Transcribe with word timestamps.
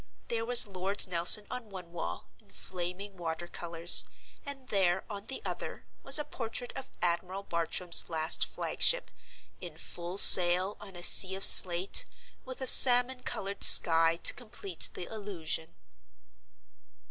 There 0.29 0.47
was 0.47 0.65
Lord 0.65 1.07
Nelson 1.07 1.45
on 1.51 1.69
one 1.69 1.91
wall, 1.91 2.25
in 2.39 2.49
flaming 2.49 3.17
watercolors; 3.17 4.05
and 4.43 4.67
there, 4.69 5.03
on 5.11 5.27
the 5.27 5.43
other, 5.45 5.85
was 6.01 6.17
a 6.17 6.25
portrait 6.25 6.73
of 6.75 6.89
Admiral 7.03 7.43
Bartram's 7.43 8.09
last 8.09 8.43
flagship, 8.43 9.11
in 9.59 9.77
full 9.77 10.17
sail 10.17 10.75
on 10.79 10.95
a 10.95 11.03
sea 11.03 11.35
of 11.35 11.43
slate, 11.45 12.05
with 12.43 12.61
a 12.61 12.65
salmon 12.65 13.21
colored 13.21 13.63
sky 13.63 14.15
to 14.23 14.33
complete 14.33 14.89
the 14.95 15.05
illusion. 15.05 15.75